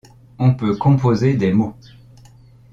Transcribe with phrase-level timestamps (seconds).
[0.39, 1.75] On peut composer des mots.